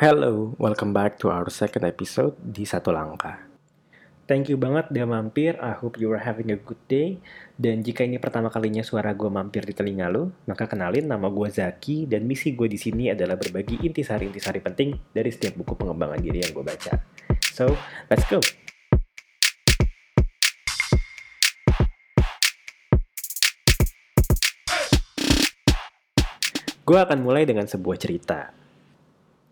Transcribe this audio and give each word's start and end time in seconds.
Hello, 0.00 0.56
welcome 0.56 0.96
back 0.96 1.20
to 1.20 1.28
our 1.28 1.52
second 1.52 1.84
episode 1.84 2.32
di 2.40 2.64
Satu 2.64 2.88
Langkah. 2.88 3.36
Thank 4.24 4.48
you 4.48 4.56
banget 4.56 4.88
udah 4.88 5.04
mampir, 5.04 5.60
I 5.60 5.76
hope 5.76 6.00
you 6.00 6.08
are 6.16 6.24
having 6.24 6.48
a 6.48 6.56
good 6.56 6.80
day. 6.88 7.20
Dan 7.52 7.84
jika 7.84 8.08
ini 8.08 8.16
pertama 8.16 8.48
kalinya 8.48 8.80
suara 8.80 9.12
gue 9.12 9.28
mampir 9.28 9.60
di 9.68 9.76
telinga 9.76 10.08
lo, 10.08 10.32
maka 10.48 10.64
kenalin 10.64 11.04
nama 11.04 11.28
gue 11.28 11.52
Zaki 11.52 12.08
dan 12.08 12.24
misi 12.24 12.56
gue 12.56 12.64
di 12.64 12.80
sini 12.80 13.12
adalah 13.12 13.36
berbagi 13.36 13.76
intisari-intisari 13.84 14.64
penting 14.64 14.96
dari 15.12 15.28
setiap 15.28 15.60
buku 15.60 15.76
pengembangan 15.76 16.24
diri 16.24 16.48
yang 16.48 16.56
gue 16.56 16.64
baca. 16.64 16.96
So, 17.52 17.68
let's 18.08 18.24
go! 18.24 18.40
Gue 26.88 26.96
akan 26.96 27.20
mulai 27.20 27.44
dengan 27.44 27.68
sebuah 27.68 28.00
cerita. 28.00 28.69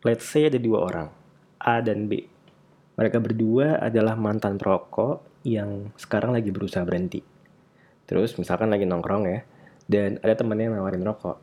Let's 0.06 0.30
say 0.30 0.46
ada 0.46 0.62
dua 0.62 0.86
orang, 0.86 1.10
A 1.58 1.82
dan 1.82 2.06
B. 2.06 2.22
Mereka 2.94 3.18
berdua 3.18 3.82
adalah 3.82 4.14
mantan 4.14 4.54
perokok 4.54 5.42
yang 5.42 5.90
sekarang 5.98 6.38
lagi 6.38 6.54
berusaha 6.54 6.86
berhenti. 6.86 7.18
Terus 8.06 8.38
misalkan 8.38 8.70
lagi 8.70 8.86
nongkrong 8.86 9.26
ya, 9.26 9.42
dan 9.90 10.22
ada 10.22 10.38
temennya 10.38 10.70
yang 10.70 10.78
nawarin 10.78 11.02
rokok. 11.02 11.42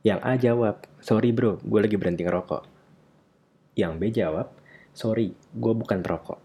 Yang 0.00 0.20
A 0.24 0.32
jawab, 0.40 0.76
sorry 1.04 1.28
bro, 1.28 1.60
gue 1.60 1.80
lagi 1.84 2.00
berhenti 2.00 2.24
ngerokok. 2.24 2.64
Yang 3.76 3.92
B 4.00 4.02
jawab, 4.16 4.48
sorry, 4.96 5.36
gue 5.36 5.72
bukan 5.76 6.00
perokok. 6.00 6.40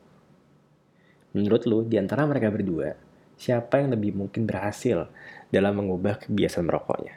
Menurut 1.39 1.63
lu, 1.63 1.87
di 1.87 2.03
antara 2.03 2.27
mereka 2.27 2.51
berdua, 2.51 2.99
siapa 3.39 3.79
yang 3.79 3.95
lebih 3.95 4.11
mungkin 4.11 4.43
berhasil 4.43 5.07
dalam 5.47 5.79
mengubah 5.79 6.19
kebiasaan 6.27 6.67
merokoknya? 6.67 7.15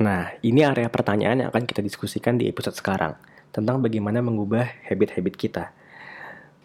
Nah, 0.00 0.32
ini 0.40 0.64
area 0.64 0.88
pertanyaan 0.88 1.44
yang 1.44 1.48
akan 1.52 1.68
kita 1.68 1.84
diskusikan 1.84 2.40
di 2.40 2.48
episode 2.48 2.72
sekarang, 2.72 3.20
tentang 3.52 3.84
bagaimana 3.84 4.24
mengubah 4.24 4.64
habit-habit 4.88 5.34
kita. 5.36 5.76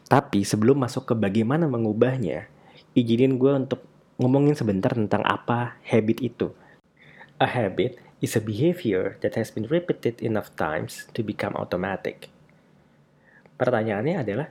Tapi 0.08 0.48
sebelum 0.48 0.80
masuk 0.80 1.12
ke 1.12 1.14
bagaimana 1.20 1.68
mengubahnya, 1.68 2.48
izinin 2.96 3.36
gue 3.36 3.52
untuk 3.52 3.84
ngomongin 4.16 4.56
sebentar 4.56 4.96
tentang 4.96 5.20
apa 5.28 5.76
habit 5.84 6.24
itu. 6.24 6.56
A 7.36 7.44
habit 7.44 8.00
is 8.24 8.40
a 8.40 8.42
behavior 8.42 9.20
that 9.20 9.36
has 9.36 9.52
been 9.52 9.68
repeated 9.68 10.24
enough 10.24 10.56
times 10.56 11.04
to 11.12 11.20
become 11.20 11.60
automatic. 11.60 12.32
Pertanyaannya 13.60 14.16
adalah, 14.16 14.48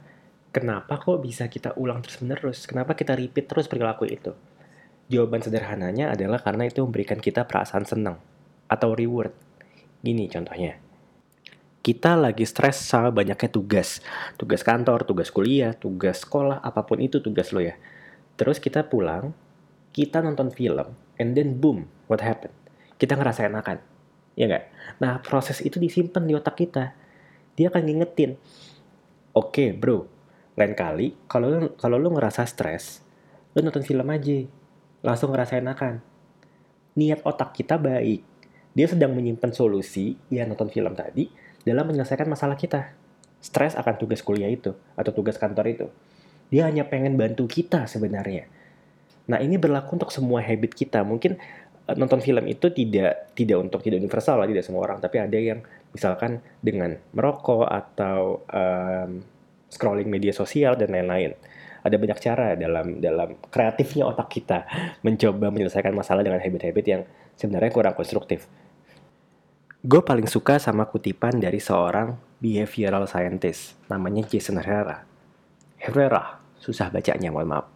kenapa 0.53 1.01
kok 1.01 1.25
bisa 1.25 1.49
kita 1.49 1.73
ulang 1.81 2.05
terus-menerus? 2.05 2.69
Kenapa 2.69 2.93
kita 2.93 3.17
repeat 3.17 3.49
terus 3.49 3.65
perilaku 3.65 4.05
itu? 4.05 4.37
Jawaban 5.09 5.41
sederhananya 5.41 6.13
adalah 6.13 6.45
karena 6.45 6.69
itu 6.69 6.85
memberikan 6.85 7.17
kita 7.17 7.49
perasaan 7.49 7.89
senang 7.89 8.34
atau 8.75 8.99
reward. 8.99 9.31
Gini 10.03 10.27
contohnya. 10.27 10.83
Kita 11.85 12.17
lagi 12.19 12.43
stres 12.49 12.81
sama 12.81 13.15
banyaknya 13.15 13.47
tugas. 13.53 14.03
Tugas 14.35 14.67
kantor, 14.67 15.07
tugas 15.07 15.31
kuliah, 15.31 15.77
tugas 15.77 16.27
sekolah, 16.27 16.59
apa 16.65 16.83
pun 16.83 16.99
itu 16.99 17.23
tugas 17.23 17.55
lo 17.55 17.63
ya. 17.63 17.79
Terus 18.35 18.59
kita 18.59 18.89
pulang, 18.89 19.31
kita 19.95 20.19
nonton 20.19 20.51
film, 20.51 20.91
and 21.23 21.39
then 21.39 21.61
boom, 21.61 21.87
what 22.11 22.19
happened? 22.19 22.57
Kita 22.99 23.15
ngerasa 23.15 23.47
enakan. 23.47 23.79
Ya 24.35 24.51
nggak? 24.51 24.65
Nah, 24.99 25.23
proses 25.23 25.63
itu 25.63 25.79
disimpan 25.79 26.27
di 26.27 26.35
otak 26.35 26.59
kita. 26.59 26.97
Dia 27.55 27.71
akan 27.71 27.87
ngingetin, 27.87 28.35
oke 29.31 29.55
okay, 29.55 29.71
bro, 29.71 30.11
lain 30.59 30.75
kali 30.75 31.15
kalau 31.31 31.71
kalau 31.79 32.03
lu 32.03 32.11
ngerasa 32.11 32.43
stres, 32.51 33.07
lu 33.55 33.63
nonton 33.63 33.87
film 33.87 34.07
aja, 34.11 34.43
langsung 35.07 35.31
ngerasa 35.31 35.63
enakan. 35.63 36.03
Niat 36.99 37.23
otak 37.23 37.55
kita 37.55 37.79
baik, 37.79 38.27
dia 38.75 38.91
sedang 38.91 39.15
menyimpan 39.15 39.55
solusi 39.55 40.19
yang 40.35 40.51
nonton 40.51 40.67
film 40.67 40.93
tadi 40.99 41.31
dalam 41.63 41.87
menyelesaikan 41.87 42.27
masalah 42.27 42.59
kita. 42.59 42.91
Stres 43.39 43.79
akan 43.79 43.95
tugas 43.97 44.21
kuliah 44.21 44.51
itu 44.51 44.75
atau 44.99 45.13
tugas 45.15 45.39
kantor 45.39 45.67
itu. 45.71 45.87
Dia 46.51 46.67
hanya 46.67 46.85
pengen 46.85 47.15
bantu 47.15 47.47
kita 47.47 47.87
sebenarnya. 47.87 48.51
Nah 49.31 49.39
ini 49.41 49.57
berlaku 49.57 49.97
untuk 49.97 50.11
semua 50.11 50.43
habit 50.43 50.75
kita. 50.75 51.07
Mungkin 51.07 51.39
uh, 51.89 51.95
nonton 51.97 52.21
film 52.21 52.45
itu 52.51 52.69
tidak 52.75 53.33
tidak 53.39 53.59
untuk 53.63 53.81
tidak 53.81 54.03
universal 54.03 54.43
lah 54.43 54.49
tidak 54.51 54.67
semua 54.67 54.85
orang, 54.85 54.99
tapi 54.99 55.23
ada 55.23 55.39
yang 55.39 55.63
misalkan 55.95 56.43
dengan 56.59 56.99
merokok 57.15 57.71
atau 57.71 58.43
um, 58.51 59.23
scrolling 59.71 60.11
media 60.11 60.35
sosial 60.35 60.75
dan 60.75 60.93
lain-lain. 60.93 61.33
Ada 61.85 62.01
banyak 62.01 62.19
cara 62.19 62.57
dalam 62.57 62.99
dalam 62.99 63.37
kreatifnya 63.53 64.09
otak 64.09 64.29
kita 64.33 64.65
mencoba 65.05 65.53
menyelesaikan 65.53 65.93
masalah 65.93 66.25
dengan 66.25 66.41
habit-habit 66.41 66.87
yang 66.89 67.03
sebenarnya 67.37 67.71
kurang 67.71 67.93
konstruktif. 67.93 68.49
Gue 69.85 70.01
paling 70.01 70.25
suka 70.25 70.57
sama 70.57 70.89
kutipan 70.89 71.37
dari 71.37 71.61
seorang 71.61 72.17
behavioral 72.41 73.05
scientist, 73.05 73.77
namanya 73.93 74.25
Jason 74.25 74.57
Herrera. 74.57 75.05
Herrera, 75.77 76.41
susah 76.57 76.89
bacanya, 76.89 77.29
mohon 77.29 77.53
maaf. 77.53 77.69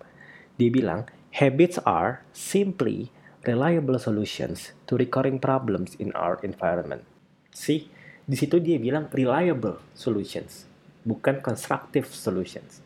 Dia 0.57 0.73
bilang, 0.73 1.05
habits 1.37 1.77
are 1.85 2.25
simply 2.33 3.13
reliable 3.45 4.01
solutions 4.01 4.73
to 4.89 4.97
recurring 4.97 5.37
problems 5.37 6.01
in 6.01 6.09
our 6.17 6.41
environment. 6.41 7.05
See, 7.53 7.93
di 8.25 8.41
situ 8.41 8.57
dia 8.57 8.81
bilang 8.81 9.13
reliable 9.13 9.77
solutions, 9.93 10.65
bukan 11.05 11.45
constructive 11.45 12.09
solutions. 12.09 12.81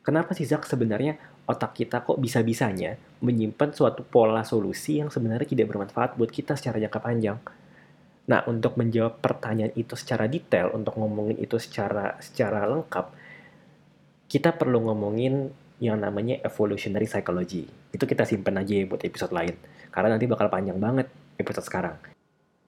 Kenapa 0.00 0.32
sih 0.32 0.48
Zak 0.48 0.64
sebenarnya 0.64 1.44
otak 1.44 1.76
kita 1.76 2.00
kok 2.08 2.16
bisa-bisanya 2.16 2.96
menyimpan 3.20 3.76
suatu 3.76 4.00
pola 4.00 4.48
solusi 4.48 4.96
yang 4.96 5.12
sebenarnya 5.12 5.44
tidak 5.44 5.76
bermanfaat 5.76 6.16
buat 6.16 6.32
kita 6.32 6.56
secara 6.56 6.80
jangka 6.80 7.04
panjang? 7.04 7.57
Nah, 8.28 8.44
untuk 8.44 8.76
menjawab 8.76 9.24
pertanyaan 9.24 9.72
itu 9.72 9.96
secara 9.96 10.28
detail, 10.28 10.76
untuk 10.76 11.00
ngomongin 11.00 11.40
itu 11.40 11.56
secara 11.56 12.20
secara 12.20 12.68
lengkap, 12.68 13.08
kita 14.28 14.52
perlu 14.52 14.84
ngomongin 14.84 15.48
yang 15.80 15.96
namanya 15.96 16.36
evolutionary 16.44 17.08
psychology. 17.08 17.64
Itu 17.88 18.04
kita 18.04 18.28
simpen 18.28 18.60
aja 18.60 18.84
buat 18.84 19.00
episode 19.00 19.32
lain, 19.32 19.56
karena 19.88 20.12
nanti 20.12 20.28
bakal 20.28 20.52
panjang 20.52 20.76
banget 20.76 21.08
episode 21.40 21.64
sekarang. 21.64 21.96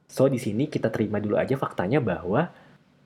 So, 0.08 0.32
di 0.32 0.40
sini 0.40 0.72
kita 0.72 0.88
terima 0.88 1.20
dulu 1.20 1.36
aja 1.36 1.52
faktanya 1.60 2.00
bahwa 2.00 2.48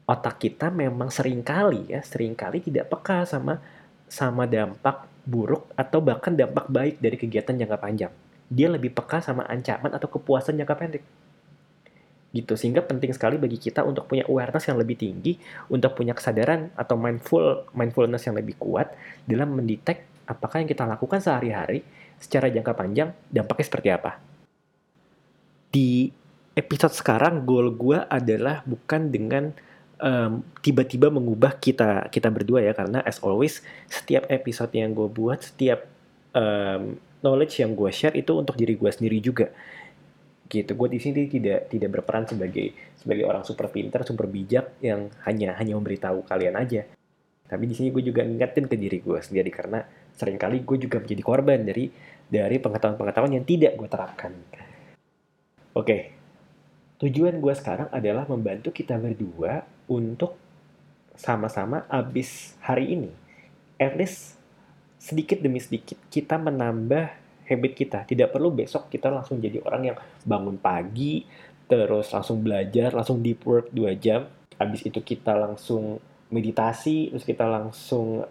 otak 0.07 0.39
kita 0.39 0.71
memang 0.71 1.11
sering 1.11 1.43
kali 1.43 1.91
ya, 1.91 2.07
sering 2.07 2.39
kali 2.39 2.63
tidak 2.63 2.87
peka 2.87 3.27
sama 3.27 3.59
sama 4.07 4.47
dampak 4.47 5.11
buruk 5.27 5.75
atau 5.75 5.99
bahkan 5.99 6.39
dampak 6.39 6.71
baik 6.71 7.03
dari 7.03 7.19
kegiatan 7.19 7.59
jangka 7.59 7.83
panjang. 7.83 8.13
Dia 8.47 8.71
lebih 8.71 8.95
peka 8.95 9.19
sama 9.19 9.43
ancaman 9.51 9.91
atau 9.91 10.07
kepuasan 10.07 10.55
jangka 10.55 10.77
pendek 10.79 11.03
gitu. 12.35 12.59
Sehingga 12.59 12.83
penting 12.83 13.15
sekali 13.15 13.39
bagi 13.39 13.57
kita 13.57 13.87
untuk 13.87 14.11
punya 14.11 14.27
awareness 14.27 14.67
yang 14.67 14.77
lebih 14.77 14.99
tinggi 14.99 15.39
untuk 15.71 15.95
punya 15.95 16.13
kesadaran 16.13 16.75
atau 16.75 16.99
mindful 16.99 17.71
mindfulness 17.71 18.27
yang 18.27 18.35
lebih 18.35 18.59
kuat 18.59 18.91
dalam 19.23 19.55
mendetek 19.55 20.05
apakah 20.27 20.61
yang 20.61 20.69
kita 20.69 20.83
lakukan 20.83 21.23
sehari-hari 21.23 21.87
secara 22.19 22.51
jangka 22.51 22.75
panjang 22.75 23.15
dampaknya 23.31 23.65
seperti 23.65 23.89
apa. 23.95 24.19
Di 25.71 26.11
episode 26.59 26.95
sekarang 26.95 27.47
goal 27.47 27.71
gue 27.71 28.03
adalah 28.11 28.67
bukan 28.67 29.11
dengan 29.11 29.55
um, 30.03 30.43
tiba-tiba 30.59 31.11
mengubah 31.11 31.55
kita 31.63 32.11
kita 32.11 32.29
berdua 32.35 32.67
ya. 32.67 32.75
Karena 32.75 32.99
as 33.07 33.23
always 33.23 33.63
setiap 33.87 34.27
episode 34.27 34.75
yang 34.75 34.91
gue 34.91 35.07
buat 35.07 35.39
setiap 35.39 35.87
um, 36.35 36.99
knowledge 37.25 37.65
yang 37.65 37.73
gue 37.73 37.89
share 37.89 38.15
itu 38.15 38.37
untuk 38.37 38.55
diri 38.59 38.77
gue 38.77 38.91
sendiri 38.93 39.19
juga 39.23 39.49
gitu. 40.49 40.73
Gue 40.77 40.89
di 40.93 41.01
sini 41.01 41.27
tidak 41.27 41.73
tidak 41.73 41.91
berperan 42.01 42.29
sebagai 42.29 42.73
sebagai 42.95 43.25
orang 43.25 43.45
super 43.45 43.69
pinter 43.73 44.05
super 44.05 44.29
bijak 44.29 44.79
yang 44.85 45.09
hanya 45.29 45.57
hanya 45.59 45.77
memberitahu 45.77 46.25
kalian 46.29 46.57
aja. 46.57 46.85
Tapi 47.45 47.65
di 47.69 47.75
sini 47.77 47.93
gue 47.93 48.01
juga 48.01 48.25
ngingetin 48.25 48.67
ke 48.67 48.77
diri 48.81 48.99
gue 49.05 49.19
sendiri 49.21 49.51
karena 49.53 49.85
sering 50.17 50.41
kali 50.41 50.65
gue 50.65 50.77
juga 50.81 51.03
menjadi 51.03 51.23
korban 51.23 51.61
dari 51.61 51.93
dari 52.25 52.57
pengetahuan-pengetahuan 52.57 53.37
yang 53.37 53.45
tidak 53.45 53.77
gue 53.77 53.89
terapkan. 53.89 54.33
Oke. 55.77 56.17
Tujuan 57.03 57.43
gue 57.43 57.55
sekarang 57.59 57.91
adalah 57.91 58.25
membantu 58.25 58.71
kita 58.71 58.97
berdua 58.97 59.67
untuk 59.91 60.39
sama-sama 61.19 61.85
abis 61.91 62.57
hari 62.65 62.97
ini. 62.97 63.11
At 63.77 63.99
least 63.99 64.39
sedikit 64.97 65.43
demi 65.45 65.61
sedikit 65.61 66.01
kita 66.09 66.41
menambah 66.41 67.24
habit 67.49 67.73
kita. 67.77 67.99
Tidak 68.09 68.29
perlu 68.33 68.53
besok 68.53 68.89
kita 68.89 69.13
langsung 69.13 69.41
jadi 69.41 69.61
orang 69.65 69.83
yang 69.93 69.97
bangun 70.25 70.57
pagi, 70.57 71.25
terus 71.69 72.13
langsung 72.13 72.41
belajar, 72.45 72.93
langsung 72.93 73.21
deep 73.21 73.45
work 73.45 73.73
2 73.73 73.95
jam. 73.97 74.29
Habis 74.57 74.87
itu 74.87 75.01
kita 75.03 75.35
langsung 75.35 75.99
meditasi, 76.31 77.13
terus 77.13 77.27
kita 77.27 77.45
langsung 77.45 78.25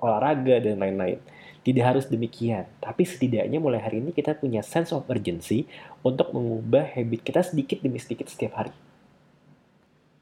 olahraga 0.00 0.60
dan 0.60 0.80
lain-lain. 0.80 1.20
Tidak 1.60 1.84
harus 1.84 2.08
demikian, 2.08 2.64
tapi 2.80 3.04
setidaknya 3.04 3.60
mulai 3.60 3.84
hari 3.84 4.00
ini 4.00 4.16
kita 4.16 4.32
punya 4.32 4.64
sense 4.64 4.96
of 4.96 5.04
urgency 5.12 5.68
untuk 6.00 6.32
mengubah 6.32 6.88
habit 6.96 7.20
kita 7.20 7.44
sedikit 7.44 7.84
demi 7.84 8.00
sedikit 8.00 8.32
setiap 8.32 8.56
hari. 8.64 8.72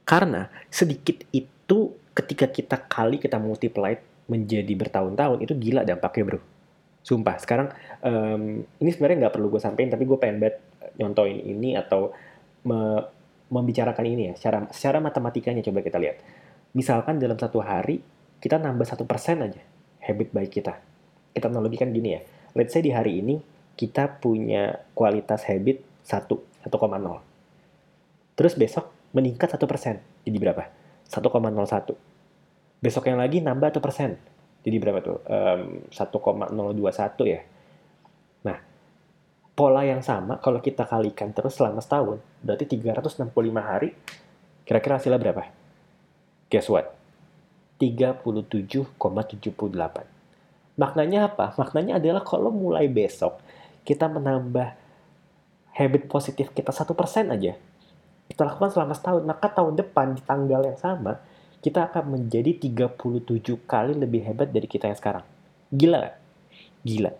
Karena 0.02 0.50
sedikit 0.66 1.22
itu 1.30 1.94
ketika 2.18 2.50
kita 2.50 2.76
kali 2.90 3.22
kita 3.22 3.38
multiply 3.38 3.94
menjadi 4.26 4.74
bertahun-tahun 4.74 5.38
itu 5.46 5.54
gila 5.54 5.86
dampaknya 5.86 6.22
bro 6.26 6.40
Sumpah, 7.08 7.40
sekarang 7.40 7.72
um, 8.04 8.60
ini 8.84 8.90
sebenarnya 8.92 9.24
nggak 9.24 9.34
perlu 9.40 9.48
gue 9.48 9.60
sampein, 9.64 9.88
tapi 9.88 10.04
gue 10.04 10.20
pengen 10.20 10.44
banget 10.44 10.60
nyontoin 11.00 11.40
ini 11.40 11.72
atau 11.72 12.12
me 12.68 13.00
membicarakan 13.48 14.04
ini 14.04 14.28
ya, 14.28 14.34
secara, 14.36 14.68
secara 14.68 15.00
matematikanya 15.00 15.64
coba 15.64 15.80
kita 15.80 15.96
lihat. 15.96 16.20
Misalkan 16.76 17.16
dalam 17.16 17.40
satu 17.40 17.64
hari, 17.64 18.04
kita 18.44 18.60
nambah 18.60 18.84
satu 18.84 19.08
persen 19.08 19.40
aja 19.40 19.56
habit 20.04 20.36
baik 20.36 20.52
kita. 20.60 20.76
Kita 21.32 21.48
analogikan 21.48 21.88
gini 21.88 22.12
ya, 22.12 22.20
let's 22.52 22.76
say 22.76 22.84
di 22.84 22.92
hari 22.92 23.24
ini, 23.24 23.40
kita 23.72 24.20
punya 24.20 24.84
kualitas 24.92 25.48
habit 25.48 25.80
1, 26.04 26.28
1,0. 26.28 26.68
Terus 28.36 28.52
besok 28.52 28.92
meningkat 29.16 29.48
1%, 29.48 30.28
jadi 30.28 30.36
berapa? 30.36 30.68
1,01. 31.08 31.24
Besok 32.84 33.04
yang 33.08 33.16
lagi 33.16 33.40
nambah 33.40 33.80
1%, 33.80 34.37
jadi 34.62 34.76
berapa 34.82 34.98
tuh? 35.00 35.18
Um, 35.26 35.86
1,021 35.90 37.34
ya. 37.34 37.40
Nah, 38.42 38.58
pola 39.54 39.82
yang 39.86 40.02
sama 40.02 40.42
kalau 40.42 40.58
kita 40.58 40.86
kalikan 40.86 41.30
terus 41.30 41.58
selama 41.58 41.78
setahun, 41.78 42.18
berarti 42.42 42.66
365 42.66 43.30
hari, 43.62 43.94
kira-kira 44.66 44.98
hasilnya 44.98 45.20
berapa? 45.22 45.46
Guess 46.50 46.68
what? 46.70 46.90
37,78. 47.78 48.98
Maknanya 50.78 51.30
apa? 51.30 51.54
Maknanya 51.58 52.02
adalah 52.02 52.22
kalau 52.26 52.50
mulai 52.50 52.90
besok 52.90 53.38
kita 53.86 54.10
menambah 54.10 54.74
habit 55.78 56.10
positif 56.10 56.50
kita 56.50 56.74
satu 56.74 56.92
persen 56.98 57.30
aja, 57.30 57.54
kita 58.26 58.42
lakukan 58.44 58.74
selama 58.74 58.92
setahun, 58.98 59.22
maka 59.22 59.46
tahun 59.48 59.78
depan 59.78 60.18
di 60.18 60.22
tanggal 60.26 60.60
yang 60.66 60.76
sama, 60.76 61.22
kita 61.58 61.90
akan 61.90 62.14
menjadi 62.14 62.54
37 62.54 63.66
kali 63.66 63.92
lebih 63.98 64.22
hebat 64.22 64.46
dari 64.54 64.70
kita 64.70 64.86
yang 64.86 64.98
sekarang. 64.98 65.24
Gila 65.74 65.98
gak? 66.06 66.16
Gila. 66.86 67.12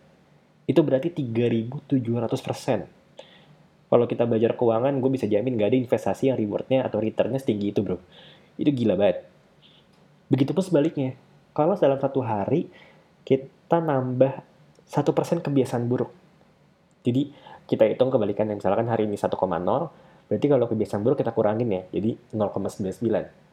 Itu 0.71 0.81
berarti 0.87 1.11
3.700 1.11 2.47
persen. 2.47 2.87
Kalau 3.89 4.05
kita 4.05 4.29
belajar 4.29 4.55
keuangan, 4.55 4.95
gue 5.01 5.11
bisa 5.11 5.27
jamin 5.27 5.59
gak 5.59 5.75
ada 5.75 5.79
investasi 5.81 6.31
yang 6.31 6.39
rewardnya 6.39 6.87
atau 6.87 7.03
returnnya 7.03 7.41
setinggi 7.43 7.75
itu 7.75 7.81
bro. 7.83 7.99
Itu 8.55 8.71
gila 8.71 8.95
banget. 8.95 9.27
Begitupun 10.31 10.63
sebaliknya. 10.63 11.19
Kalau 11.57 11.75
dalam 11.75 11.99
satu 11.99 12.23
hari, 12.23 12.71
kita 13.27 13.83
nambah 13.83 14.45
satu 14.87 15.11
persen 15.11 15.43
kebiasaan 15.43 15.91
buruk. 15.91 16.15
Jadi 17.03 17.35
kita 17.67 17.91
hitung 17.91 18.15
kebalikannya. 18.15 18.55
Misalkan 18.55 18.87
hari 18.87 19.11
ini 19.11 19.19
1,0, 19.19 19.35
berarti 20.31 20.47
kalau 20.47 20.67
kebiasaan 20.71 21.03
buruk 21.03 21.19
kita 21.19 21.35
kurangin 21.35 21.69
ya. 21.73 21.83
Jadi 21.91 22.15
0,99 22.37 23.48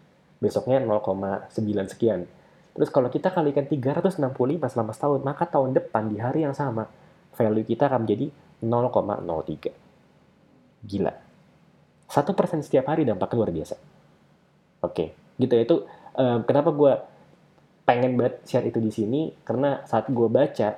besoknya 0.46 0.78
0,9 0.86 1.50
sekian. 1.90 2.30
Terus 2.78 2.90
kalau 2.92 3.10
kita 3.10 3.34
kalikan 3.34 3.66
365 3.66 4.22
selama 4.70 4.92
setahun, 4.94 5.22
maka 5.26 5.50
tahun 5.50 5.74
depan 5.74 6.12
di 6.12 6.22
hari 6.22 6.46
yang 6.46 6.54
sama, 6.54 6.86
value 7.34 7.66
kita 7.66 7.90
akan 7.90 8.06
menjadi 8.06 8.30
0,03. 8.62 10.86
Gila. 10.86 11.14
Satu 12.06 12.38
persen 12.38 12.62
setiap 12.62 12.86
hari 12.92 13.08
dampaknya 13.08 13.38
luar 13.42 13.52
biasa. 13.56 13.76
Oke, 14.86 15.16
gitu 15.42 15.54
ya. 15.56 15.64
Itu 15.66 15.88
um, 16.20 16.44
kenapa 16.46 16.70
gue 16.76 16.94
pengen 17.88 18.20
banget 18.20 18.44
share 18.46 18.68
itu 18.68 18.84
di 18.84 18.92
sini, 18.92 19.32
karena 19.48 19.82
saat 19.88 20.12
gue 20.12 20.28
baca, 20.28 20.70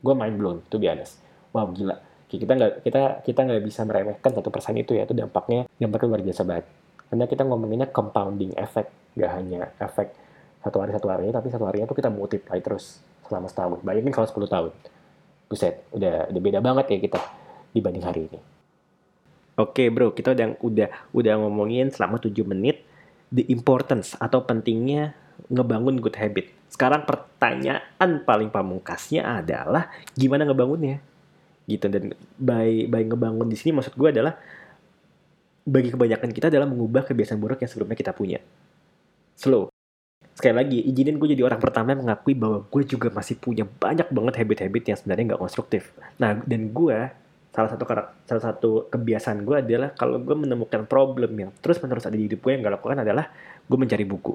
gue 0.00 0.14
mind 0.16 0.36
blown, 0.40 0.58
to 0.72 0.80
be 0.80 0.88
honest. 0.88 1.20
Wow, 1.54 1.70
gila. 1.70 2.00
Kita 2.30 2.46
nggak 2.46 2.86
kita 2.86 3.26
kita 3.26 3.40
nggak 3.44 3.62
bisa 3.66 3.84
meremehkan 3.84 4.32
satu 4.32 4.48
persen 4.48 4.78
itu 4.78 4.94
ya, 4.96 5.04
itu 5.04 5.12
dampaknya 5.12 5.68
dampaknya 5.76 6.08
luar 6.16 6.22
biasa 6.24 6.42
banget. 6.48 6.79
Karena 7.10 7.26
kita 7.26 7.42
ngomonginnya 7.42 7.90
compounding 7.90 8.54
effect, 8.54 8.94
gak 9.18 9.30
hanya 9.34 9.74
efek 9.82 10.14
satu 10.62 10.78
hari 10.78 10.92
satu 10.94 11.08
hari, 11.10 11.32
tapi 11.34 11.48
satu 11.50 11.64
harinya 11.66 11.90
tuh 11.90 11.98
kita 11.98 12.12
multiply 12.12 12.60
terus 12.62 13.02
selama 13.26 13.50
setahun. 13.50 13.82
Bayangin 13.82 14.12
kalau 14.14 14.28
10 14.28 14.46
tahun. 14.46 14.72
Buset, 15.50 15.82
udah, 15.90 16.30
udah 16.30 16.40
beda 16.40 16.58
banget 16.62 16.86
ya 16.94 16.98
kita 17.02 17.20
dibanding 17.74 18.04
hari 18.06 18.20
ini. 18.30 18.38
Oke 19.58 19.90
bro, 19.92 20.14
kita 20.14 20.32
udah 20.32 20.56
udah 20.62 20.88
udah 21.12 21.34
ngomongin 21.42 21.90
selama 21.90 22.16
7 22.22 22.32
menit 22.46 22.86
the 23.34 23.44
importance 23.50 24.14
atau 24.16 24.46
pentingnya 24.46 25.12
ngebangun 25.48 25.98
good 25.98 26.16
habit. 26.16 26.50
Sekarang 26.70 27.04
pertanyaan 27.04 28.22
paling 28.22 28.48
pamungkasnya 28.48 29.42
adalah 29.42 29.90
gimana 30.14 30.46
ngebangunnya? 30.46 31.02
Gitu 31.66 31.86
dan 31.86 32.14
by 32.38 32.86
by 32.90 33.02
ngebangun 33.06 33.48
di 33.50 33.56
sini 33.58 33.78
maksud 33.78 33.94
gue 33.94 34.08
adalah 34.10 34.38
bagi 35.70 35.94
kebanyakan 35.94 36.34
kita 36.34 36.50
adalah 36.50 36.66
mengubah 36.66 37.06
kebiasaan 37.06 37.38
buruk 37.38 37.62
yang 37.62 37.70
sebelumnya 37.70 37.94
kita 37.94 38.10
punya. 38.10 38.42
Slow. 39.38 39.70
Sekali 40.34 40.54
lagi, 40.58 40.78
izinin 40.82 41.14
gue 41.14 41.38
jadi 41.38 41.46
orang 41.46 41.62
pertama 41.62 41.94
yang 41.94 42.02
mengakui 42.02 42.34
bahwa 42.34 42.66
gue 42.66 42.82
juga 42.82 43.06
masih 43.14 43.38
punya 43.38 43.62
banyak 43.62 44.10
banget 44.10 44.34
habit-habit 44.42 44.82
yang 44.90 44.98
sebenarnya 44.98 45.24
nggak 45.32 45.42
konstruktif. 45.46 45.94
Nah, 46.18 46.42
dan 46.42 46.74
gue, 46.74 46.98
salah 47.54 47.70
satu 47.70 47.84
salah 48.26 48.42
satu 48.42 48.70
kebiasaan 48.90 49.46
gue 49.46 49.62
adalah 49.62 49.94
kalau 49.94 50.18
gue 50.18 50.34
menemukan 50.34 50.86
problem 50.90 51.30
yang 51.38 51.50
terus 51.62 51.78
menerus 51.78 52.06
ada 52.06 52.18
di 52.18 52.26
hidup 52.26 52.42
gue 52.46 52.50
yang 52.54 52.62
gak 52.62 52.78
lakukan 52.78 52.98
adalah 53.02 53.30
gue 53.66 53.78
mencari 53.78 54.02
buku. 54.06 54.34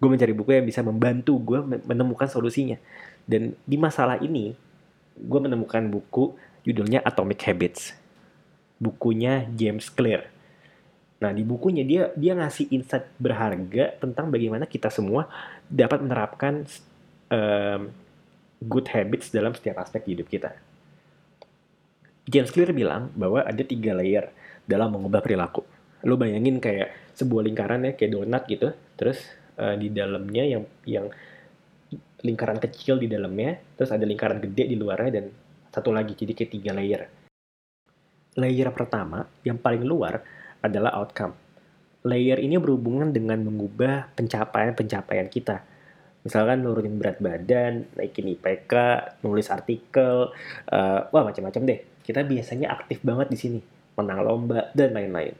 Gue 0.00 0.08
mencari 0.08 0.32
buku 0.32 0.50
yang 0.56 0.64
bisa 0.64 0.80
membantu 0.80 1.36
gue 1.44 1.60
menemukan 1.84 2.24
solusinya. 2.24 2.80
Dan 3.28 3.52
di 3.68 3.76
masalah 3.76 4.16
ini, 4.16 4.56
gue 5.18 5.40
menemukan 5.44 5.84
buku 5.92 6.32
judulnya 6.64 7.04
Atomic 7.04 7.44
Habits. 7.44 7.92
Bukunya 8.80 9.44
James 9.52 9.92
Clear 9.92 10.39
Nah, 11.20 11.30
di 11.36 11.44
bukunya 11.44 11.84
dia 11.84 12.08
dia 12.16 12.32
ngasih 12.32 12.72
insight 12.72 13.04
berharga 13.20 13.92
tentang 14.00 14.32
bagaimana 14.32 14.64
kita 14.64 14.88
semua 14.88 15.28
dapat 15.68 16.00
menerapkan 16.00 16.64
um, 17.28 17.92
good 18.64 18.88
habits 18.88 19.28
dalam 19.28 19.52
setiap 19.52 19.84
aspek 19.84 20.16
hidup 20.16 20.26
kita. 20.32 20.56
James 22.24 22.48
Clear 22.48 22.72
bilang 22.72 23.12
bahwa 23.12 23.44
ada 23.44 23.60
tiga 23.60 23.92
layer 23.92 24.32
dalam 24.64 24.96
mengubah 24.96 25.20
perilaku. 25.20 25.60
Lo 26.08 26.16
bayangin 26.16 26.56
kayak 26.56 27.12
sebuah 27.12 27.44
lingkaran 27.44 27.84
ya, 27.84 27.92
kayak 27.92 28.12
donat 28.16 28.42
gitu. 28.48 28.72
Terus 28.96 29.20
uh, 29.60 29.76
di 29.76 29.92
dalamnya 29.92 30.44
yang 30.48 30.64
yang 30.88 31.06
lingkaran 32.24 32.60
kecil 32.60 32.96
di 32.96 33.08
dalamnya, 33.08 33.60
terus 33.76 33.92
ada 33.92 34.04
lingkaran 34.04 34.40
gede 34.40 34.72
di 34.72 34.76
luarnya 34.76 35.20
dan 35.20 35.26
satu 35.68 35.92
lagi, 35.92 36.12
jadi 36.16 36.32
kayak 36.36 36.52
tiga 36.52 36.72
layer. 36.76 37.02
Layer 38.36 38.68
pertama, 38.70 39.26
yang 39.42 39.58
paling 39.58 39.82
luar, 39.82 40.22
adalah 40.60 40.96
outcome. 41.00 41.36
Layer 42.00 42.40
ini 42.40 42.56
berhubungan 42.56 43.12
dengan 43.12 43.44
mengubah 43.44 44.16
pencapaian-pencapaian 44.16 45.28
kita. 45.28 45.60
Misalkan 46.24 46.64
nurunin 46.64 46.96
berat 46.96 47.20
badan, 47.20 47.88
naikin 47.96 48.28
IPK, 48.36 48.72
nulis 49.24 49.48
artikel, 49.52 50.32
uh, 50.72 51.00
wah 51.12 51.24
macam-macam 51.24 51.62
deh. 51.64 51.80
Kita 52.00 52.24
biasanya 52.24 52.72
aktif 52.72 53.04
banget 53.04 53.28
di 53.28 53.38
sini, 53.40 53.60
menang 53.96 54.20
lomba 54.24 54.72
dan 54.72 54.96
lain-lain. 54.96 55.36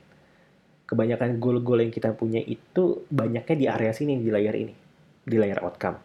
Kebanyakan 0.85 1.41
goal-goal 1.41 1.85
yang 1.85 1.93
kita 1.93 2.13
punya 2.13 2.41
itu 2.45 3.09
banyaknya 3.09 3.57
di 3.57 3.67
area 3.69 3.93
sini, 3.97 4.21
di 4.21 4.29
layer 4.29 4.57
ini, 4.57 4.75
di 5.25 5.37
layer 5.37 5.61
outcome. 5.65 6.01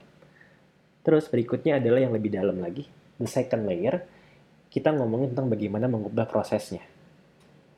Terus 1.04 1.28
berikutnya 1.28 1.84
adalah 1.84 2.00
yang 2.00 2.16
lebih 2.16 2.32
dalam 2.32 2.60
lagi, 2.64 2.88
the 3.20 3.28
second 3.28 3.68
layer, 3.68 4.04
kita 4.72 4.92
ngomongin 4.92 5.36
tentang 5.36 5.52
bagaimana 5.52 5.88
mengubah 5.88 6.28
prosesnya 6.28 6.95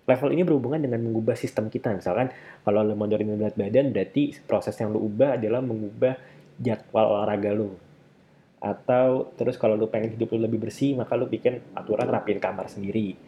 level 0.07 0.29
ini 0.31 0.47
berhubungan 0.47 0.79
dengan 0.79 1.03
mengubah 1.03 1.35
sistem 1.35 1.67
kita. 1.67 1.91
Misalkan 1.91 2.31
kalau 2.63 2.81
lo 2.81 2.95
mau 2.95 3.05
nurunin 3.05 3.35
berat 3.35 3.59
badan, 3.59 3.91
berarti 3.91 4.39
proses 4.47 4.73
yang 4.79 4.95
lo 4.95 5.03
ubah 5.03 5.35
adalah 5.35 5.59
mengubah 5.59 6.15
jadwal 6.57 7.19
olahraga 7.19 7.51
lo. 7.51 7.75
Atau 8.63 9.35
terus 9.35 9.59
kalau 9.59 9.75
lo 9.75 9.91
pengen 9.91 10.15
hidup 10.15 10.33
lo 10.33 10.47
lebih 10.47 10.63
bersih, 10.63 10.95
maka 10.95 11.19
lo 11.19 11.27
bikin 11.27 11.59
aturan 11.75 12.07
rapiin 12.07 12.39
kamar 12.39 12.71
sendiri. 12.71 13.19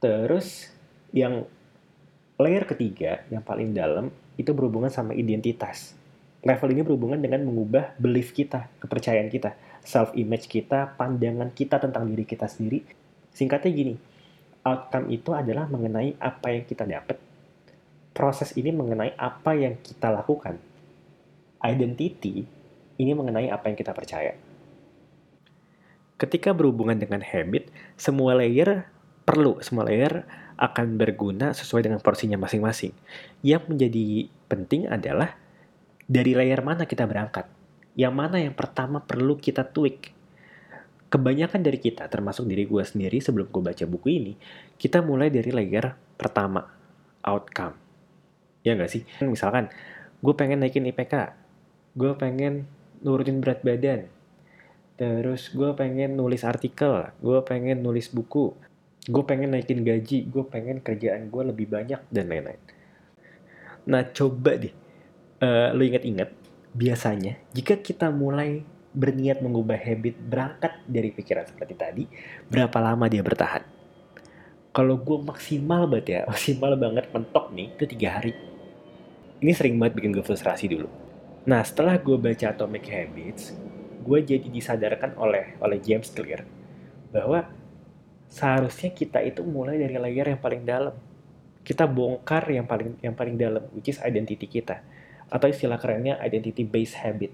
Terus 0.00 0.72
yang 1.12 1.44
layer 2.40 2.64
ketiga, 2.64 3.22
yang 3.28 3.44
paling 3.44 3.76
dalam, 3.76 4.08
itu 4.40 4.50
berhubungan 4.56 4.88
sama 4.88 5.12
identitas. 5.12 5.92
Level 6.40 6.70
ini 6.70 6.82
berhubungan 6.86 7.18
dengan 7.18 7.44
mengubah 7.44 7.98
belief 7.98 8.30
kita, 8.30 8.70
kepercayaan 8.78 9.26
kita, 9.26 9.58
self-image 9.82 10.46
kita, 10.46 10.94
pandangan 10.94 11.50
kita 11.50 11.82
tentang 11.82 12.06
diri 12.06 12.22
kita 12.22 12.46
sendiri. 12.46 12.86
Singkatnya 13.34 13.70
gini, 13.74 13.94
outcome 14.68 15.08
itu 15.08 15.32
adalah 15.32 15.64
mengenai 15.64 16.20
apa 16.20 16.52
yang 16.52 16.64
kita 16.68 16.84
dapat. 16.84 17.16
Proses 18.12 18.52
ini 18.60 18.68
mengenai 18.68 19.16
apa 19.16 19.56
yang 19.56 19.80
kita 19.80 20.12
lakukan. 20.12 20.60
Identity 21.64 22.44
ini 22.98 23.12
mengenai 23.16 23.48
apa 23.48 23.72
yang 23.72 23.78
kita 23.78 23.96
percaya. 23.96 24.36
Ketika 26.18 26.50
berhubungan 26.50 26.98
dengan 26.98 27.22
habit, 27.22 27.70
semua 27.94 28.34
layer 28.34 28.90
perlu, 29.22 29.62
semua 29.62 29.86
layer 29.86 30.26
akan 30.58 30.98
berguna 30.98 31.54
sesuai 31.54 31.86
dengan 31.86 32.02
porsinya 32.02 32.34
masing-masing. 32.34 32.90
Yang 33.46 33.62
menjadi 33.70 34.06
penting 34.50 34.90
adalah 34.90 35.38
dari 36.10 36.34
layer 36.34 36.58
mana 36.66 36.90
kita 36.90 37.06
berangkat. 37.06 37.46
Yang 37.94 38.14
mana 38.14 38.36
yang 38.42 38.54
pertama 38.58 38.98
perlu 38.98 39.38
kita 39.38 39.62
tweak 39.62 40.17
kebanyakan 41.08 41.60
dari 41.64 41.80
kita, 41.80 42.06
termasuk 42.08 42.44
diri 42.48 42.68
gue 42.68 42.84
sendiri 42.84 43.18
sebelum 43.20 43.48
gue 43.48 43.62
baca 43.64 43.84
buku 43.88 44.08
ini, 44.08 44.32
kita 44.76 45.00
mulai 45.00 45.32
dari 45.32 45.48
layer 45.52 45.96
pertama, 46.16 46.64
outcome. 47.24 47.76
Ya 48.62 48.76
nggak 48.76 48.90
sih? 48.92 49.02
Misalkan, 49.24 49.72
gue 50.20 50.34
pengen 50.36 50.60
naikin 50.60 50.86
IPK, 50.88 51.32
gue 51.96 52.12
pengen 52.16 52.68
nurutin 53.00 53.40
berat 53.40 53.64
badan, 53.64 54.06
terus 55.00 55.50
gue 55.50 55.70
pengen 55.74 56.14
nulis 56.14 56.44
artikel, 56.44 57.08
gue 57.20 57.38
pengen 57.44 57.80
nulis 57.80 58.12
buku. 58.12 58.68
gue 59.08 59.24
pengen 59.24 59.56
naikin 59.56 59.80
gaji 59.80 60.28
gue 60.28 60.44
pengen 60.44 60.84
kerjaan 60.84 61.32
gue 61.32 61.42
lebih 61.48 61.66
banyak 61.66 62.00
dan 62.12 62.28
lain-lain 62.28 62.60
nah 63.88 64.04
coba 64.04 64.60
deh 64.60 64.74
uh, 65.40 65.72
lo 65.72 65.80
inget-inget 65.80 66.28
biasanya 66.76 67.40
jika 67.56 67.80
kita 67.80 68.12
mulai 68.12 68.62
berniat 68.98 69.38
mengubah 69.38 69.78
habit 69.78 70.18
berangkat 70.18 70.82
dari 70.90 71.14
pikiran 71.14 71.46
seperti 71.46 71.74
tadi 71.78 72.04
berapa 72.50 72.74
lama 72.82 73.06
dia 73.06 73.22
bertahan 73.22 73.62
kalau 74.74 74.98
gue 74.98 75.18
maksimal 75.22 75.86
banget 75.86 76.06
ya 76.10 76.20
maksimal 76.30 76.74
banget 76.74 77.06
mentok 77.14 77.54
nih 77.54 77.70
itu 77.78 77.84
tiga 77.86 78.18
hari 78.18 78.34
ini 79.38 79.54
sering 79.54 79.78
banget 79.78 79.94
bikin 80.02 80.10
gue 80.10 80.24
frustrasi 80.26 80.66
dulu 80.66 80.90
nah 81.46 81.62
setelah 81.62 81.94
gue 81.94 82.18
baca 82.18 82.50
Atomic 82.50 82.84
Habits 82.90 83.54
gue 84.02 84.18
jadi 84.26 84.48
disadarkan 84.50 85.14
oleh 85.14 85.54
oleh 85.62 85.78
James 85.78 86.10
Clear 86.10 86.42
bahwa 87.14 87.48
seharusnya 88.28 88.92
kita 88.92 89.24
itu 89.24 89.40
mulai 89.40 89.80
dari 89.80 89.96
layer 89.96 90.36
yang 90.36 90.40
paling 90.40 90.62
dalam. 90.62 90.94
Kita 91.64 91.84
bongkar 91.84 92.48
yang 92.48 92.64
paling 92.64 92.96
yang 93.00 93.16
paling 93.16 93.36
dalam, 93.36 93.64
which 93.76 93.92
is 93.92 94.00
identity 94.00 94.48
kita. 94.48 94.80
Atau 95.28 95.52
istilah 95.52 95.76
kerennya 95.76 96.16
identity 96.20 96.64
based 96.64 96.96
habit. 96.96 97.32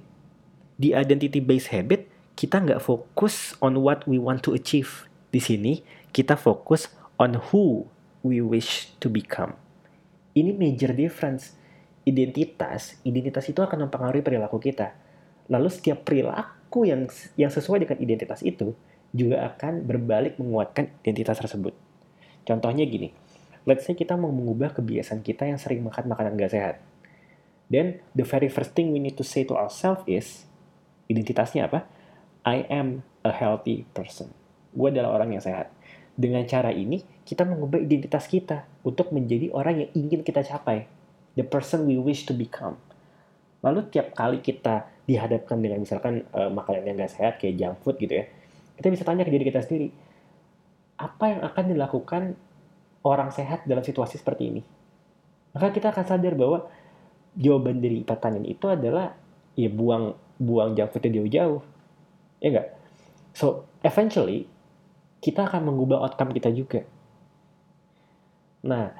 Di 0.75 0.91
identity 0.91 1.39
based 1.39 1.71
habit, 1.71 2.11
kita 2.35 2.59
nggak 2.59 2.83
fokus 2.83 3.55
on 3.63 3.79
what 3.79 4.03
we 4.11 4.19
want 4.19 4.43
to 4.43 4.55
achieve. 4.59 5.07
Di 5.31 5.39
sini, 5.39 5.83
kita 6.11 6.35
fokus 6.35 6.91
on 7.19 7.39
who 7.51 7.87
we 8.27 8.43
wish 8.43 8.91
to 8.99 9.07
become. 9.07 9.55
Ini 10.35 10.51
major 10.55 10.91
difference. 10.91 11.55
Identitas, 12.05 13.01
identitas 13.07 13.49
itu 13.49 13.65
akan 13.65 13.89
mempengaruhi 13.89 14.21
perilaku 14.21 14.61
kita. 14.61 14.93
Lalu 15.49 15.73
setiap 15.73 16.05
perilaku 16.05 16.85
yang 16.85 17.09
yang 17.39 17.49
sesuai 17.49 17.87
dengan 17.87 17.97
identitas 18.03 18.45
itu 18.45 18.77
juga 19.15 19.47
akan 19.55 19.87
berbalik 19.87 20.37
menguatkan 20.37 20.91
identitas 21.07 21.39
tersebut. 21.39 21.73
Contohnya 22.45 22.85
gini, 22.85 23.15
let's 23.65 23.87
say 23.89 23.97
kita 23.97 24.19
mau 24.19 24.29
mengubah 24.35 24.77
kebiasaan 24.77 25.25
kita 25.25 25.49
yang 25.49 25.57
sering 25.57 25.81
makan 25.87 26.11
makanan 26.11 26.37
gak 26.37 26.53
sehat. 26.53 26.77
Then, 27.73 28.05
the 28.13 28.29
very 28.29 28.53
first 28.53 28.77
thing 28.77 28.93
we 28.93 29.01
need 29.01 29.17
to 29.17 29.25
say 29.25 29.49
to 29.49 29.57
ourselves 29.57 30.05
is, 30.05 30.45
identitasnya 31.09 31.69
apa? 31.69 31.89
I 32.45 32.69
am 32.69 33.05
a 33.25 33.33
healthy 33.33 33.89
person. 33.97 34.31
Gue 34.77 34.93
adalah 34.93 35.17
orang 35.17 35.37
yang 35.37 35.43
sehat. 35.45 35.73
Dengan 36.15 36.47
cara 36.47 36.71
ini, 36.71 37.03
kita 37.27 37.43
mengubah 37.43 37.81
identitas 37.81 38.31
kita 38.31 38.69
untuk 38.87 39.11
menjadi 39.11 39.51
orang 39.51 39.87
yang 39.87 39.91
ingin 39.97 40.21
kita 40.23 40.45
capai. 40.45 40.87
The 41.35 41.43
person 41.43 41.89
we 41.89 41.99
wish 41.99 42.29
to 42.31 42.35
become. 42.37 42.79
Lalu 43.65 43.89
tiap 43.91 44.15
kali 44.15 44.45
kita 44.45 44.87
dihadapkan 45.09 45.59
dengan 45.59 45.83
misalkan 45.83 46.23
uh, 46.37 46.53
makanan 46.53 46.85
yang 46.85 46.97
gak 47.01 47.13
sehat, 47.17 47.33
kayak 47.41 47.57
junk 47.57 47.77
food 47.81 47.97
gitu 47.99 48.23
ya, 48.23 48.25
kita 48.77 48.89
bisa 48.93 49.05
tanya 49.07 49.23
ke 49.25 49.33
diri 49.33 49.45
kita 49.47 49.61
sendiri, 49.65 49.89
apa 51.01 51.25
yang 51.31 51.41
akan 51.43 51.65
dilakukan 51.75 52.23
orang 53.05 53.31
sehat 53.35 53.67
dalam 53.67 53.83
situasi 53.83 54.19
seperti 54.19 54.43
ini? 54.51 54.63
Maka 55.55 55.71
kita 55.71 55.95
akan 55.95 56.05
sadar 56.07 56.35
bahwa 56.35 56.67
jawaban 57.35 57.79
dari 57.79 58.03
pertanyaan 58.03 58.47
itu 58.47 58.67
adalah 58.67 59.15
ya 59.55 59.71
buang 59.71 60.15
buang 60.39 60.75
junk 60.75 60.91
foodnya 60.91 61.21
jauh-jauh. 61.21 61.61
Ya 62.43 62.49
enggak? 62.51 62.69
So, 63.35 63.67
eventually, 63.83 64.47
kita 65.25 65.49
akan 65.49 65.73
mengubah 65.73 66.05
outcome 66.05 66.37
kita 66.37 66.53
juga. 66.53 66.85
Nah, 68.65 68.93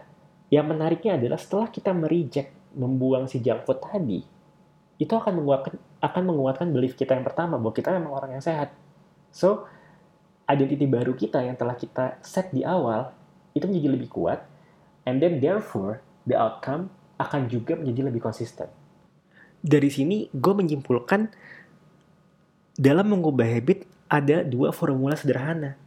yang 0.49 0.69
menariknya 0.69 1.17
adalah 1.17 1.41
setelah 1.41 1.69
kita 1.69 1.93
mereject, 1.93 2.53
membuang 2.75 3.31
si 3.31 3.39
junk 3.39 3.63
food 3.65 3.79
tadi, 3.79 4.21
itu 4.99 5.13
akan 5.15 5.43
menguatkan, 5.43 5.75
akan 6.03 6.23
menguatkan 6.27 6.69
belief 6.75 6.99
kita 6.99 7.15
yang 7.15 7.27
pertama, 7.27 7.59
bahwa 7.61 7.75
kita 7.75 7.95
memang 7.95 8.13
orang 8.15 8.31
yang 8.39 8.45
sehat. 8.45 8.75
So, 9.31 9.67
identity 10.45 10.85
baru 10.85 11.17
kita 11.17 11.41
yang 11.41 11.57
telah 11.57 11.75
kita 11.79 12.21
set 12.21 12.53
di 12.53 12.67
awal 12.67 13.15
itu 13.57 13.65
menjadi 13.65 13.89
lebih 13.95 14.09
kuat, 14.13 14.45
and 15.09 15.23
then 15.23 15.39
therefore 15.39 16.03
the 16.29 16.37
outcome 16.37 16.91
akan 17.17 17.47
juga 17.47 17.79
menjadi 17.79 18.11
lebih 18.11 18.21
konsisten. 18.21 18.69
Dari 19.65 19.89
sini, 19.89 20.29
gue 20.29 20.53
menyimpulkan 20.53 21.33
dalam 22.77 23.07
mengubah 23.09 23.49
habit 23.49 23.89
ada 24.13 24.45
dua 24.45 24.77
formula 24.77 25.17
sederhana. 25.17 25.81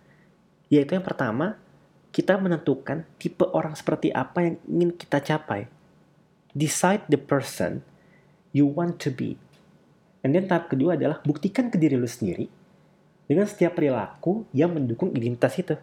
Yaitu 0.73 0.97
yang 0.97 1.05
pertama, 1.05 1.61
kita 2.09 2.33
menentukan 2.41 3.05
tipe 3.21 3.45
orang 3.53 3.77
seperti 3.77 4.09
apa 4.09 4.41
yang 4.41 4.55
ingin 4.65 4.91
kita 4.97 5.21
capai. 5.21 5.69
Decide 6.57 7.05
the 7.05 7.21
person 7.21 7.85
you 8.49 8.65
want 8.65 8.97
to 8.97 9.13
be. 9.13 9.37
And 10.25 10.33
then 10.33 10.49
tahap 10.49 10.73
kedua 10.73 10.97
adalah 10.97 11.21
buktikan 11.21 11.69
ke 11.69 11.77
diri 11.77 11.93
lu 11.93 12.09
sendiri 12.09 12.49
dengan 13.29 13.45
setiap 13.45 13.77
perilaku 13.77 14.49
yang 14.57 14.73
mendukung 14.73 15.13
identitas 15.13 15.53
itu. 15.61 15.77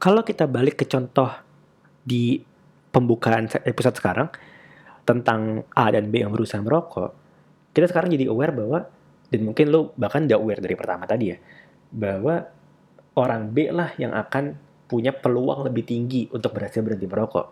Kalau 0.00 0.24
kita 0.24 0.48
balik 0.48 0.80
ke 0.80 0.88
contoh 0.88 1.28
di 2.00 2.40
pembukaan 2.88 3.52
episode 3.68 4.00
sekarang 4.00 4.32
tentang 5.10 5.66
A 5.74 5.90
dan 5.90 6.06
B 6.06 6.22
yang 6.22 6.30
berusaha 6.30 6.62
merokok, 6.62 7.10
kita 7.74 7.90
sekarang 7.90 8.14
jadi 8.14 8.30
aware 8.30 8.54
bahwa 8.54 8.86
dan 9.30 9.40
mungkin 9.42 9.74
lo 9.74 9.90
bahkan 9.98 10.30
udah 10.30 10.38
aware 10.38 10.62
dari 10.62 10.74
pertama 10.78 11.06
tadi 11.06 11.34
ya 11.34 11.38
bahwa 11.90 12.46
orang 13.18 13.50
B 13.50 13.74
lah 13.74 13.90
yang 13.98 14.14
akan 14.14 14.54
punya 14.86 15.10
peluang 15.10 15.66
lebih 15.66 15.82
tinggi 15.86 16.30
untuk 16.30 16.54
berhasil 16.54 16.82
berhenti 16.82 17.06
merokok. 17.10 17.46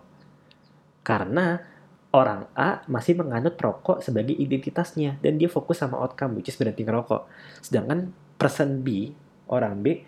Karena 1.03 1.59
orang 2.15 2.51
A 2.55 2.83
masih 2.91 3.19
menganut 3.19 3.55
rokok 3.59 4.03
sebagai 4.03 4.35
identitasnya 4.35 5.19
dan 5.23 5.39
dia 5.39 5.51
fokus 5.51 5.83
sama 5.83 5.99
outcome 5.99 6.39
which 6.39 6.51
is 6.51 6.59
berhenti 6.59 6.83
ngerokok. 6.83 7.27
Sedangkan 7.63 8.11
person 8.39 8.83
B, 8.83 9.15
orang 9.51 9.83
B, 9.83 10.03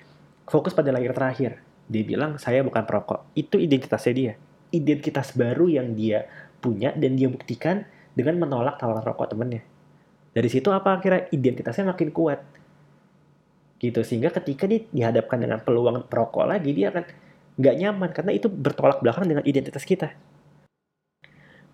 fokus 0.46 0.74
pada 0.74 0.90
layer 0.90 1.14
terakhir. 1.14 1.62
Dia 1.90 2.02
bilang, 2.06 2.38
saya 2.38 2.62
bukan 2.62 2.86
perokok. 2.86 3.34
Itu 3.34 3.58
identitasnya 3.58 4.14
dia. 4.14 4.34
Identitas 4.70 5.34
baru 5.34 5.66
yang 5.66 5.98
dia 5.98 6.26
punya 6.60 6.92
dan 6.94 7.16
dia 7.16 7.26
buktikan 7.26 7.88
dengan 8.12 8.36
menolak 8.40 8.76
tawaran 8.76 9.02
rokok 9.02 9.32
temennya. 9.32 9.64
Dari 10.30 10.46
situ 10.46 10.70
apa 10.70 11.00
akhirnya 11.00 11.26
identitasnya 11.34 11.90
makin 11.90 12.14
kuat. 12.14 12.40
Gitu, 13.80 14.04
sehingga 14.04 14.30
ketika 14.30 14.68
dia 14.68 14.84
dihadapkan 14.92 15.40
dengan 15.40 15.58
peluang 15.64 16.04
perokok 16.04 16.44
lagi, 16.44 16.70
dia 16.76 16.92
akan 16.92 17.04
nggak 17.56 17.76
nyaman 17.80 18.10
karena 18.12 18.32
itu 18.36 18.46
bertolak 18.46 19.00
belakang 19.00 19.26
dengan 19.26 19.44
identitas 19.48 19.82
kita. 19.82 20.12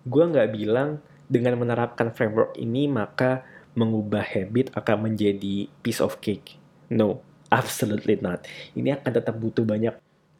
Gue 0.07 0.23
nggak 0.23 0.55
bilang 0.55 1.03
dengan 1.27 1.59
menerapkan 1.59 2.15
framework 2.15 2.55
ini 2.55 2.87
maka 2.87 3.43
mengubah 3.75 4.23
habit 4.23 4.71
akan 4.73 5.11
menjadi 5.11 5.67
piece 5.83 5.99
of 5.99 6.17
cake. 6.23 6.57
No, 6.87 7.21
absolutely 7.51 8.17
not. 8.19 8.47
Ini 8.73 8.99
akan 8.99 9.11
tetap 9.11 9.35
butuh 9.35 9.67
banyak 9.67 9.95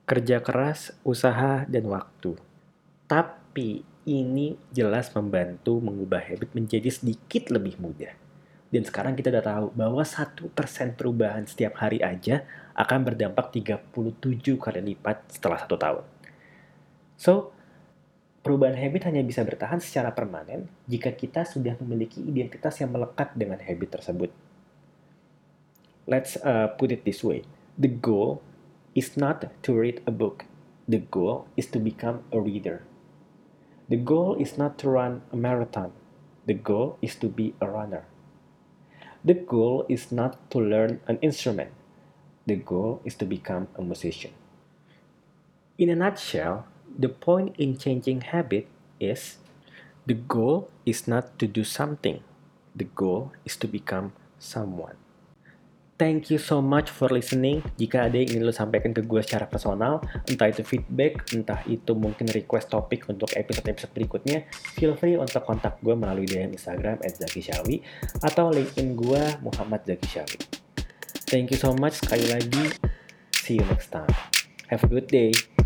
kerja 0.07 0.39
keras, 0.39 0.95
usaha, 1.03 1.67
dan 1.67 1.83
waktu. 1.91 2.39
Tapi 3.07 3.83
ini 4.07 4.55
jelas 4.71 5.11
membantu 5.11 5.83
mengubah 5.83 6.23
habit 6.23 6.55
menjadi 6.55 6.87
sedikit 6.87 7.51
lebih 7.51 7.75
mudah. 7.75 8.15
Dan 8.71 8.87
sekarang 8.87 9.19
kita 9.19 9.31
udah 9.31 9.43
tahu 9.43 9.67
bahwa 9.75 10.03
satu 10.07 10.47
persen 10.51 10.95
perubahan 10.95 11.43
setiap 11.43 11.75
hari 11.83 11.99
aja 11.99 12.47
akan 12.71 13.03
berdampak 13.03 13.51
37 13.51 13.91
kali 14.55 14.95
lipat 14.95 15.27
setelah 15.27 15.59
satu 15.59 15.75
tahun. 15.75 16.03
So, 17.19 17.51
Perubahan 18.47 18.79
habit 18.79 19.11
hanya 19.11 19.27
bisa 19.27 19.43
bertahan 19.43 19.83
secara 19.83 20.15
permanen 20.15 20.71
jika 20.87 21.11
kita 21.11 21.43
sudah 21.43 21.75
memiliki 21.83 22.23
identitas 22.23 22.79
yang 22.79 22.95
melekat 22.95 23.35
dengan 23.35 23.59
habit 23.59 23.99
tersebut. 23.99 24.31
Let's 26.07 26.39
uh, 26.39 26.71
put 26.79 26.95
it 26.95 27.03
this 27.03 27.27
way. 27.27 27.43
The 27.75 27.91
goal 27.91 28.39
is 28.95 29.19
not 29.19 29.51
to 29.51 29.69
read 29.75 29.99
a 30.07 30.15
book. 30.15 30.47
The 30.87 31.03
goal 31.11 31.51
is 31.59 31.67
to 31.75 31.79
become 31.83 32.23
a 32.31 32.39
reader. 32.39 32.87
The 33.89 33.95
goal 33.95 34.35
is 34.35 34.57
not 34.57 34.77
to 34.79 34.89
run 34.89 35.21
a 35.31 35.37
marathon. 35.37 35.93
The 36.45 36.53
goal 36.53 36.97
is 37.01 37.15
to 37.23 37.27
be 37.27 37.55
a 37.61 37.69
runner. 37.71 38.03
The 39.23 39.33
goal 39.33 39.85
is 39.87 40.11
not 40.11 40.51
to 40.51 40.59
learn 40.59 40.99
an 41.07 41.19
instrument. 41.21 41.71
The 42.45 42.55
goal 42.55 43.01
is 43.05 43.15
to 43.15 43.25
become 43.25 43.67
a 43.75 43.81
musician. 43.81 44.31
In 45.77 45.89
a 45.89 45.95
nutshell, 45.95 46.67
the 46.99 47.09
point 47.09 47.55
in 47.57 47.77
changing 47.77 48.21
habit 48.27 48.67
is 48.99 49.37
the 50.05 50.15
goal 50.15 50.69
is 50.85 51.07
not 51.07 51.39
to 51.39 51.47
do 51.47 51.63
something. 51.63 52.23
The 52.75 52.85
goal 52.91 53.31
is 53.45 53.55
to 53.57 53.67
become 53.67 54.13
someone. 54.39 54.95
Thank 55.97 56.29
you 56.29 56.37
so 56.37 56.61
much 56.61 56.93
for 56.93 57.09
listening. 57.09 57.65
Jika 57.73 58.05
ada 58.05 58.21
yang 58.21 58.29
ingin 58.29 58.45
lo 58.45 58.53
sampaikan 58.53 58.93
ke 58.93 59.01
gue 59.01 59.17
secara 59.25 59.49
personal, 59.49 59.97
entah 60.29 60.45
itu 60.45 60.61
feedback, 60.61 61.25
entah 61.33 61.65
itu 61.65 61.97
mungkin 61.97 62.29
request 62.29 62.69
topik 62.69 63.09
untuk 63.09 63.33
episode-episode 63.33 63.97
berikutnya, 63.97 64.45
feel 64.77 64.93
free 64.93 65.17
untuk 65.17 65.41
kontak 65.41 65.81
gue 65.81 65.97
melalui 65.97 66.29
DM 66.29 66.53
Instagram 66.53 67.01
at 67.01 67.17
Zaki 67.17 67.41
Syawi 67.41 67.81
atau 68.21 68.53
LinkedIn 68.53 68.93
gue 68.93 69.23
Muhammad 69.41 69.81
Zaki 69.89 70.05
Syawi. 70.05 70.37
Thank 71.33 71.57
you 71.57 71.57
so 71.57 71.73
much 71.73 71.97
sekali 71.97 72.29
lagi. 72.29 72.77
See 73.33 73.57
you 73.57 73.65
next 73.65 73.89
time. 73.89 74.13
Have 74.69 74.85
a 74.85 74.89
good 74.93 75.09
day. 75.09 75.56